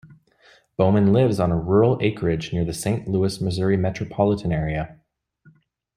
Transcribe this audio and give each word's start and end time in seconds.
Bowman 0.77 1.13
lives 1.13 1.39
on 1.39 1.51
a 1.51 1.59
rural 1.59 1.99
acreage 2.01 2.51
near 2.51 2.65
the 2.65 2.73
Saint 2.73 3.07
Louis, 3.07 3.39
Missouri 3.39 3.77
metropolitan 3.77 4.51
area. 4.51 4.99